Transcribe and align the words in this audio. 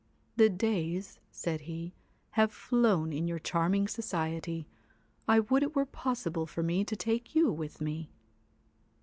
'The 0.35 0.49
days,' 0.49 1.19
said 1.29 1.61
he,' 1.61 1.93
have 2.31 2.51
flown 2.51 3.13
in 3.13 3.27
your 3.27 3.37
charming 3.37 3.87
society. 3.87 4.65
I 5.27 5.41
would 5.41 5.61
it 5.61 5.75
were 5.75 5.85
possible 5.85 6.47
for 6.47 6.63
me 6.63 6.83
to 6.85 6.95
take 6.95 7.35
you 7.35 7.51
with 7.51 7.79
me.' 7.79 8.09